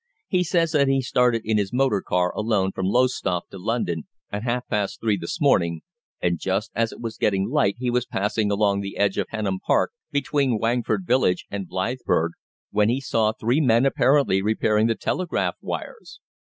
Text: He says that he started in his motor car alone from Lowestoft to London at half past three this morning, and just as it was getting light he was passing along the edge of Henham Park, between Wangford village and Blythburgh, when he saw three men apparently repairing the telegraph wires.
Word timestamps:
He 0.27 0.43
says 0.43 0.71
that 0.71 0.87
he 0.87 0.99
started 1.03 1.43
in 1.45 1.59
his 1.59 1.71
motor 1.71 2.01
car 2.01 2.33
alone 2.35 2.71
from 2.71 2.87
Lowestoft 2.87 3.51
to 3.51 3.59
London 3.59 4.07
at 4.31 4.41
half 4.41 4.67
past 4.67 4.99
three 4.99 5.15
this 5.15 5.39
morning, 5.39 5.81
and 6.19 6.39
just 6.39 6.71
as 6.73 6.91
it 6.91 6.99
was 6.99 7.17
getting 7.19 7.51
light 7.51 7.75
he 7.77 7.91
was 7.91 8.07
passing 8.07 8.49
along 8.49 8.81
the 8.81 8.97
edge 8.97 9.19
of 9.19 9.27
Henham 9.29 9.59
Park, 9.59 9.91
between 10.11 10.57
Wangford 10.59 11.05
village 11.05 11.45
and 11.51 11.69
Blythburgh, 11.69 12.31
when 12.71 12.89
he 12.89 12.99
saw 12.99 13.31
three 13.31 13.61
men 13.61 13.85
apparently 13.85 14.41
repairing 14.41 14.87
the 14.87 14.95
telegraph 14.95 15.55
wires. 15.61 16.19